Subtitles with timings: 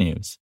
[0.00, 0.38] technews.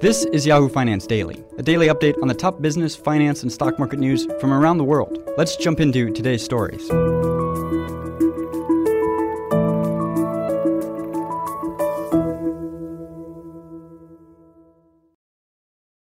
[0.00, 3.78] This is Yahoo Finance Daily, a daily update on the top business, finance, and stock
[3.78, 5.18] market news from around the world.
[5.36, 6.88] Let's jump into today's stories.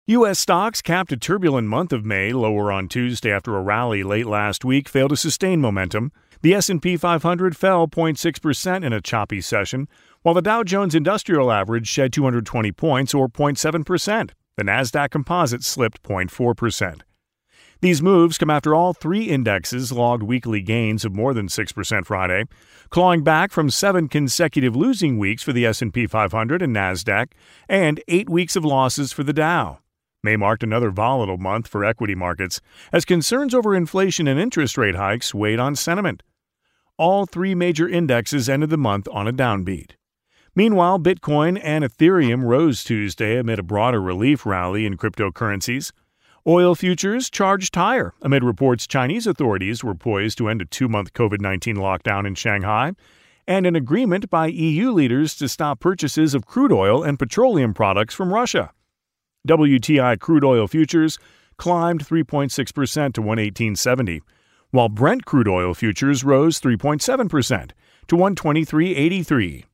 [0.06, 0.40] U.S.
[0.40, 4.64] stocks capped a turbulent month of May lower on Tuesday after a rally late last
[4.64, 6.12] week failed to sustain momentum.
[6.42, 9.88] The S&P 500 fell 0.6% in a choppy session,
[10.22, 14.30] while the Dow Jones Industrial Average shed 220 points or 0.7%.
[14.56, 17.02] The Nasdaq Composite slipped 0.4%.
[17.82, 22.44] These moves come after all three indexes logged weekly gains of more than 6% Friday,
[22.88, 27.32] clawing back from 7 consecutive losing weeks for the S&P 500 and Nasdaq
[27.68, 29.80] and 8 weeks of losses for the Dow.
[30.22, 34.94] May marked another volatile month for equity markets as concerns over inflation and interest rate
[34.94, 36.22] hikes weighed on sentiment.
[37.00, 39.92] All three major indexes ended the month on a downbeat.
[40.54, 45.92] Meanwhile, Bitcoin and Ethereum rose Tuesday amid a broader relief rally in cryptocurrencies.
[46.46, 51.14] Oil futures charged higher amid reports Chinese authorities were poised to end a two month
[51.14, 52.92] COVID 19 lockdown in Shanghai
[53.46, 58.14] and an agreement by EU leaders to stop purchases of crude oil and petroleum products
[58.14, 58.72] from Russia.
[59.48, 61.18] WTI crude oil futures
[61.56, 64.20] climbed 3.6% to 118.70,
[64.70, 67.70] while Brent crude oil futures rose 3.7%
[68.08, 69.64] to 123.83.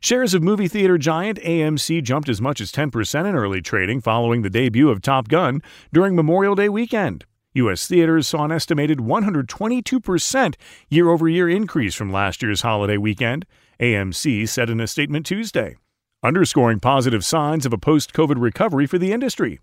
[0.00, 4.42] Shares of movie theater giant AMC jumped as much as 10% in early trading following
[4.42, 7.24] the debut of Top Gun during Memorial Day weekend.
[7.54, 7.86] U.S.
[7.86, 10.54] theaters saw an estimated 122%
[10.90, 13.46] year over year increase from last year's holiday weekend,
[13.80, 15.76] AMC said in a statement Tuesday
[16.22, 19.60] underscoring positive signs of a post COVID recovery for the industry.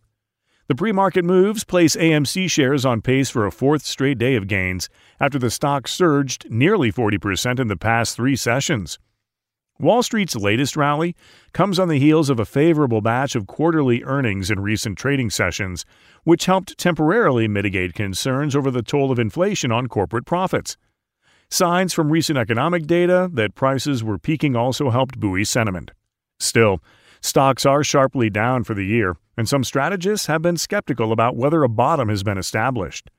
[0.68, 4.47] The pre market moves place AMC shares on pace for a fourth straight day of
[4.47, 4.88] gains
[5.19, 8.97] after the stock surged nearly 40% in the past three sessions.
[9.78, 11.18] Wall Street's latest rally
[11.51, 15.84] comes on the heels of a favorable batch of quarterly earnings in recent trading sessions,
[16.24, 20.78] which helped temporarily mitigate concerns over the toll of inflation on corporate profits.
[21.50, 25.91] Signs from recent economic data that prices were peaking also helped buoy sentiment.
[26.40, 26.80] Still,
[27.23, 31.63] stocks are sharply down for the year, and some strategists have been skeptical about whether
[31.63, 33.09] a bottom has been established.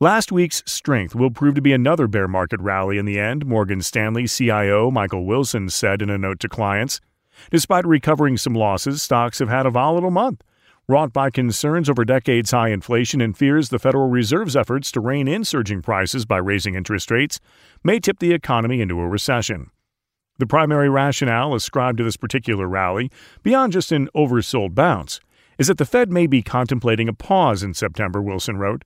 [0.00, 3.80] Last week's strength will prove to be another bear market rally in the end, Morgan
[3.80, 7.00] Stanley CIO Michael Wilson said in a note to clients.
[7.50, 10.42] Despite recovering some losses, stocks have had a volatile month,
[10.88, 15.26] wrought by concerns over decades high inflation and fears the Federal Reserve's efforts to rein
[15.26, 17.40] in surging prices by raising interest rates
[17.82, 19.70] may tip the economy into a recession.
[20.38, 23.10] The primary rationale ascribed to this particular rally,
[23.42, 25.20] beyond just an oversold bounce,
[25.58, 28.84] is that the Fed may be contemplating a pause in September, Wilson wrote,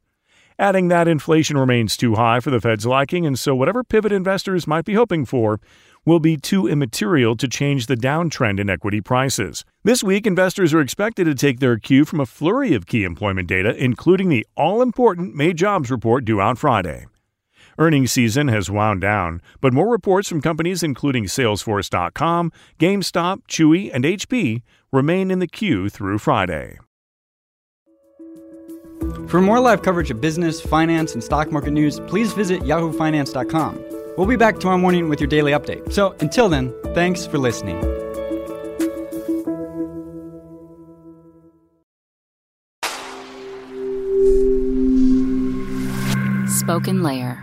[0.60, 4.66] adding that inflation remains too high for the Fed's liking, and so whatever pivot investors
[4.66, 5.58] might be hoping for
[6.04, 9.64] will be too immaterial to change the downtrend in equity prices.
[9.82, 13.48] This week, investors are expected to take their cue from a flurry of key employment
[13.48, 17.06] data, including the all important May jobs report due on Friday.
[17.80, 24.04] Earnings season has wound down, but more reports from companies including Salesforce.com, GameStop, Chewy, and
[24.04, 24.60] HP
[24.92, 26.78] remain in the queue through Friday.
[29.28, 33.82] For more live coverage of business, finance, and stock market news, please visit yahoofinance.com.
[34.18, 35.90] We'll be back tomorrow morning with your daily update.
[35.90, 37.80] So until then, thanks for listening.
[46.46, 47.42] Spoken Layer.